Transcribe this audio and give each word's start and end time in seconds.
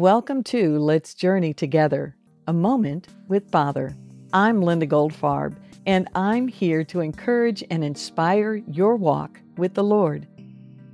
Welcome 0.00 0.42
to 0.44 0.78
Let's 0.78 1.12
Journey 1.12 1.52
Together, 1.52 2.16
a 2.46 2.54
moment 2.54 3.08
with 3.28 3.50
Father. 3.50 3.94
I'm 4.32 4.62
Linda 4.62 4.86
Goldfarb, 4.86 5.58
and 5.84 6.08
I'm 6.14 6.48
here 6.48 6.82
to 6.84 7.00
encourage 7.00 7.62
and 7.70 7.84
inspire 7.84 8.62
your 8.66 8.96
walk 8.96 9.38
with 9.58 9.74
the 9.74 9.84
Lord. 9.84 10.26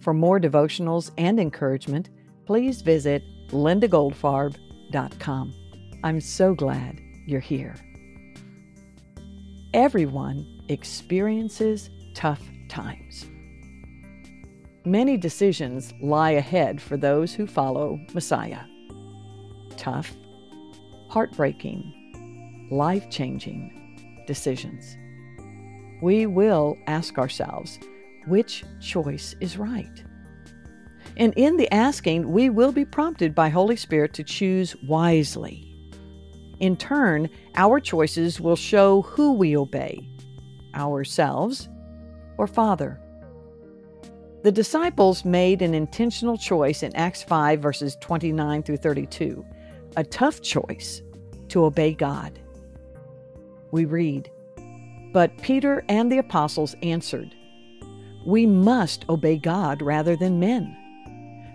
For 0.01 0.13
more 0.13 0.41
devotionals 0.41 1.13
and 1.19 1.39
encouragement, 1.39 2.11
please 2.47 2.83
visit 2.83 3.23
lindagoldfarb.com. 3.51 5.55
I'm 6.03 6.21
so 6.21 6.55
glad 6.55 7.01
you're 7.29 7.39
here. 7.39 7.77
Everyone 9.73 10.65
experiences 10.69 11.91
tough 12.17 12.43
times. 12.69 13.25
Many 14.85 15.17
decisions 15.17 15.95
lie 16.03 16.33
ahead 16.33 16.83
for 16.83 16.97
those 16.97 17.35
who 17.35 17.47
follow 17.47 18.01
Messiah. 18.13 18.63
Tough, 19.87 20.17
heartbreaking, 21.09 22.69
life 22.73 23.09
changing 23.09 24.25
decisions. 24.27 24.97
We 26.03 26.27
will 26.27 26.77
ask 26.89 27.19
ourselves 27.19 27.79
which 28.27 28.65
choice 28.81 29.37
is 29.41 29.59
right. 29.59 30.03
And 31.17 31.33
in 31.37 31.57
the 31.57 31.73
asking, 31.73 32.33
we 32.33 32.51
will 32.51 32.73
be 32.73 32.85
prompted 32.85 33.33
by 33.33 33.49
Holy 33.49 33.77
Spirit 33.77 34.13
to 34.15 34.25
choose 34.25 34.75
wisely. 34.89 35.73
In 36.59 36.77
turn, 36.77 37.31
our 37.55 37.79
choices 37.79 38.41
will 38.41 38.57
show 38.57 39.03
who 39.03 39.35
we 39.35 39.57
obey 39.57 40.09
ourselves 40.75 41.69
or 42.39 42.49
Father. 42.49 42.99
The 44.43 44.51
disciples 44.51 45.25
made 45.25 45.63
an 45.63 45.75
intentional 45.75 46.37
choice 46.37 46.83
in 46.83 46.95
Acts 46.97 47.23
5, 47.23 47.61
verses 47.61 47.97
29 48.01 48.65
through 48.65 48.79
32, 48.79 49.45
a 49.97 50.05
tough 50.05 50.41
choice 50.41 51.03
to 51.49 51.65
obey 51.65 51.93
God. 51.93 52.39
We 53.71 53.85
read, 53.85 54.31
But 55.13 55.37
Peter 55.39 55.85
and 55.89 56.11
the 56.11 56.19
apostles 56.19 56.77
answered, 56.83 57.35
We 58.27 58.47
must 58.47 59.09
obey 59.09 59.37
God 59.37 59.83
rather 59.83 60.17
than 60.17 60.41
men. 60.41 60.77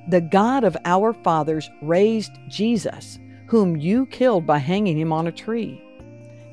The 0.10 0.22
God 0.22 0.64
of 0.64 0.78
our 0.86 1.14
fathers 1.14 1.70
raised 1.82 2.32
Jesus, 2.48 3.20
whom 3.48 3.78
you 3.78 4.06
killed 4.08 4.46
by 4.46 4.58
hanging 4.58 4.98
him 4.98 5.14
on 5.14 5.28
a 5.28 5.32
tree. 5.32 5.82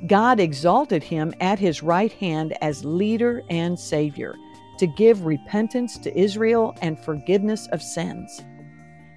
God 0.06 0.38
exalted 0.38 1.02
him 1.02 1.34
at 1.40 1.58
his 1.58 1.82
right 1.82 2.12
hand 2.12 2.56
as 2.60 2.84
leader 2.84 3.42
and 3.48 3.78
Savior 3.78 4.36
to 4.78 4.86
give 4.86 5.24
repentance 5.24 5.98
to 5.98 6.16
Israel 6.16 6.76
and 6.82 6.98
forgiveness 7.00 7.66
of 7.72 7.82
sins. 7.82 8.42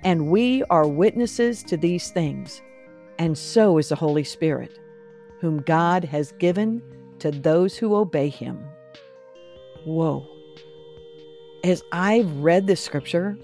And 0.03 0.27
we 0.27 0.63
are 0.69 0.87
witnesses 0.87 1.63
to 1.63 1.77
these 1.77 2.09
things, 2.09 2.61
and 3.19 3.37
so 3.37 3.77
is 3.77 3.89
the 3.89 3.95
Holy 3.95 4.23
Spirit, 4.23 4.79
whom 5.39 5.61
God 5.61 6.03
has 6.05 6.31
given 6.33 6.81
to 7.19 7.29
those 7.29 7.77
who 7.77 7.95
obey 7.95 8.29
him. 8.29 8.63
Whoa. 9.85 10.27
As 11.63 11.83
I've 11.91 12.31
read 12.37 12.65
this 12.65 12.83
scripture, 12.83 13.37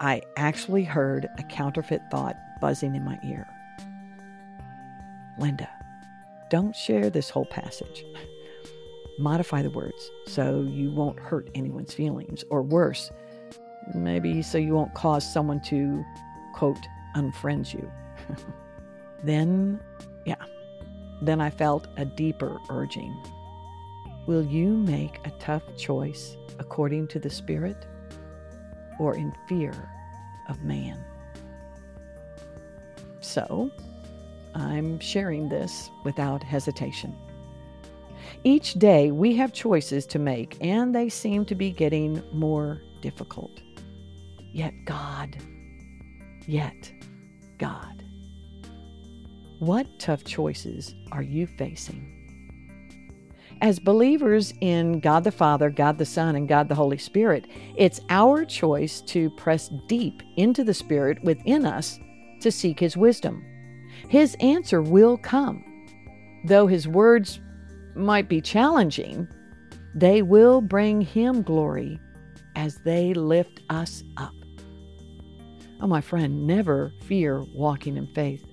I 0.00 0.22
actually 0.36 0.84
heard 0.84 1.28
a 1.38 1.42
counterfeit 1.44 2.00
thought 2.10 2.36
buzzing 2.60 2.94
in 2.94 3.04
my 3.04 3.18
ear. 3.24 3.46
Linda, 5.38 5.68
don't 6.50 6.74
share 6.74 7.10
this 7.10 7.28
whole 7.28 7.46
passage 7.46 8.04
modify 9.18 9.62
the 9.62 9.70
words 9.70 10.10
so 10.26 10.62
you 10.62 10.90
won't 10.90 11.18
hurt 11.18 11.48
anyone's 11.54 11.94
feelings, 11.94 12.44
or 12.50 12.62
worse, 12.62 13.10
maybe 13.94 14.42
so 14.42 14.58
you 14.58 14.74
won't 14.74 14.94
cause 14.94 15.30
someone 15.30 15.60
to, 15.62 16.04
quote, 16.52 16.86
unfriend 17.16 17.72
you. 17.72 17.90
then, 19.24 19.80
yeah, 20.24 20.36
then 21.20 21.40
I 21.40 21.50
felt 21.50 21.88
a 21.96 22.04
deeper 22.04 22.60
urging. 22.70 23.16
Will 24.26 24.44
you 24.44 24.68
make 24.76 25.18
a 25.24 25.30
tough 25.38 25.62
choice 25.76 26.36
according 26.58 27.08
to 27.08 27.18
the 27.18 27.30
Spirit 27.30 27.86
or 28.98 29.16
in 29.16 29.34
fear 29.48 29.90
of 30.48 30.62
man? 30.62 31.04
So, 33.20 33.70
I'm 34.54 35.00
sharing 35.00 35.48
this 35.48 35.90
without 36.04 36.42
hesitation. 36.42 37.16
Each 38.44 38.74
day 38.74 39.10
we 39.10 39.34
have 39.36 39.52
choices 39.52 40.04
to 40.06 40.18
make, 40.18 40.56
and 40.60 40.94
they 40.94 41.08
seem 41.08 41.44
to 41.46 41.54
be 41.54 41.70
getting 41.70 42.22
more 42.32 42.82
difficult. 43.00 43.62
Yet 44.52 44.84
God, 44.84 45.36
yet 46.46 46.92
God. 47.58 48.04
What 49.60 49.86
tough 49.98 50.24
choices 50.24 50.94
are 51.10 51.22
you 51.22 51.46
facing? 51.46 52.18
As 53.62 53.78
believers 53.78 54.52
in 54.60 54.98
God 54.98 55.22
the 55.22 55.30
Father, 55.30 55.70
God 55.70 55.96
the 55.96 56.04
Son, 56.04 56.34
and 56.34 56.48
God 56.48 56.68
the 56.68 56.74
Holy 56.74 56.98
Spirit, 56.98 57.46
it's 57.76 58.00
our 58.10 58.44
choice 58.44 59.00
to 59.02 59.30
press 59.30 59.70
deep 59.86 60.20
into 60.36 60.64
the 60.64 60.74
Spirit 60.74 61.22
within 61.22 61.64
us 61.64 61.98
to 62.40 62.50
seek 62.50 62.80
His 62.80 62.96
wisdom. 62.96 63.44
His 64.08 64.36
answer 64.40 64.82
will 64.82 65.16
come. 65.16 65.64
Though 66.44 66.66
His 66.66 66.88
words 66.88 67.40
might 67.94 68.28
be 68.28 68.40
challenging, 68.40 69.28
they 69.94 70.22
will 70.22 70.60
bring 70.60 71.00
Him 71.00 71.42
glory 71.42 72.00
as 72.56 72.80
they 72.84 73.14
lift 73.14 73.60
us 73.70 74.02
up. 74.16 74.34
Oh, 75.82 75.88
my 75.88 76.00
friend, 76.00 76.46
never 76.46 76.92
fear 77.06 77.42
walking 77.52 77.96
in 77.96 78.06
faith. 78.14 78.46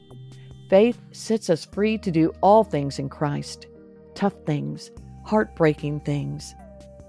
Faith 0.67 0.99
sets 1.11 1.51
us 1.51 1.63
free 1.63 1.95
to 1.99 2.09
do 2.09 2.33
all 2.41 2.63
things 2.63 2.97
in 2.97 3.07
Christ 3.07 3.67
tough 4.15 4.33
things, 4.45 4.91
heartbreaking 5.25 6.01
things, 6.01 6.53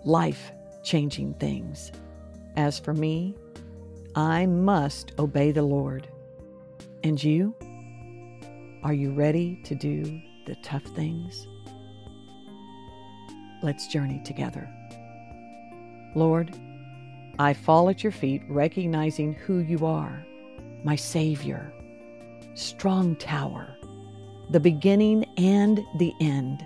life 0.04 0.52
changing 0.84 1.34
things. 1.34 1.90
As 2.56 2.78
for 2.78 2.94
me, 2.94 3.34
I 4.14 4.46
must 4.46 5.12
obey 5.18 5.50
the 5.50 5.62
Lord. 5.62 6.06
And 7.02 7.22
you? 7.22 7.54
Are 8.84 8.92
you 8.92 9.12
ready 9.12 9.60
to 9.64 9.74
do 9.74 10.04
the 10.46 10.54
tough 10.62 10.84
things? 10.84 11.48
Let's 13.62 13.88
journey 13.88 14.22
together. 14.24 14.68
Lord, 16.14 16.56
I 17.40 17.54
fall 17.54 17.88
at 17.88 18.02
your 18.02 18.12
feet, 18.12 18.42
recognizing 18.48 19.32
who 19.32 19.60
you 19.60 19.86
are, 19.86 20.26
my 20.84 20.94
Savior, 20.94 21.72
strong 22.52 23.16
tower, 23.16 23.74
the 24.50 24.60
beginning 24.60 25.24
and 25.38 25.80
the 25.96 26.12
end, 26.20 26.62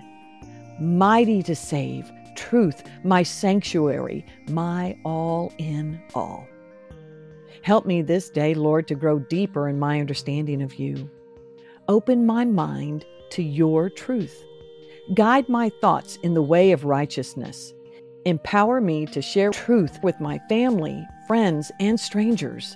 mighty 0.79 1.41
to 1.43 1.55
save, 1.55 2.11
truth, 2.35 2.83
my 3.05 3.23
sanctuary, 3.23 4.25
my 4.49 4.97
all 5.05 5.53
in 5.57 6.01
all. 6.13 6.45
Help 7.61 7.85
me 7.85 8.01
this 8.01 8.29
day, 8.29 8.53
Lord, 8.53 8.85
to 8.89 8.95
grow 8.95 9.19
deeper 9.19 9.69
in 9.69 9.79
my 9.79 10.01
understanding 10.01 10.61
of 10.61 10.75
you. 10.75 11.09
Open 11.87 12.25
my 12.25 12.43
mind 12.43 13.05
to 13.29 13.41
your 13.41 13.89
truth 13.89 14.43
Guide 15.13 15.47
my 15.47 15.69
thoughts 15.81 16.17
in 16.23 16.33
the 16.33 16.41
way 16.41 16.71
of 16.71 16.83
righteousness. 16.83 17.75
Empower 18.25 18.81
me 18.81 19.05
to 19.05 19.21
share 19.21 19.51
truth 19.51 20.01
with 20.01 20.19
my 20.19 20.39
family, 20.49 21.07
friends, 21.27 21.71
and 21.79 21.99
strangers. 21.99 22.75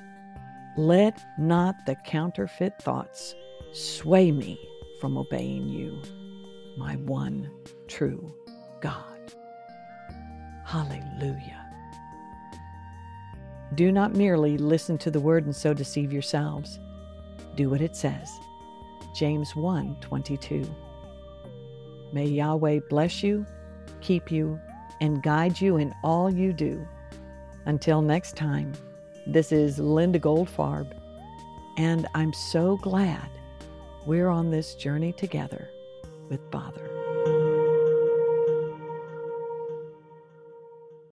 Let 0.78 1.20
not 1.40 1.88
the 1.88 1.96
counterfeit 1.96 2.80
thoughts 2.80 3.34
sway 3.72 4.32
me 4.32 4.60
from 5.02 5.18
obeying 5.18 5.68
you, 5.68 6.04
my 6.78 6.98
one 6.98 7.50
true 7.88 8.32
God. 8.80 9.34
Hallelujah. 10.66 11.66
Do 13.74 13.92
not 13.92 14.14
merely 14.14 14.56
listen 14.60 15.00
to 15.00 15.10
the 15.10 15.20
word 15.20 15.46
and 15.46 15.56
so 15.56 15.74
deceive 15.74 16.14
yourselves. 16.14 16.80
Do 17.56 17.72
what 17.72 17.82
it 17.82 17.96
says. 17.96 18.32
James 19.16 19.56
1 19.56 19.98
22. 20.00 20.64
May 22.14 22.26
Yahweh 22.26 22.82
bless 22.88 23.24
you, 23.24 23.48
keep 24.00 24.32
you, 24.32 24.60
and 25.02 25.24
guide 25.24 25.60
you 25.60 25.78
in 25.78 25.94
all 26.04 26.30
you 26.32 26.54
do. 26.54 26.88
Until 27.66 28.02
next 28.02 28.36
time, 28.36 28.74
this 29.28 29.52
is 29.52 29.80
Linda 29.80 30.20
Goldfarb, 30.20 30.92
and 31.78 32.08
I'm 32.16 32.34
so 32.34 32.78
glad 32.78 33.30
we're 34.06 34.30
on 34.30 34.50
this 34.50 34.76
journey 34.76 35.14
together 35.14 35.70
with 36.30 36.40
Father. 36.52 36.99